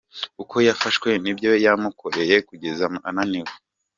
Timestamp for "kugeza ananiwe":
2.47-3.51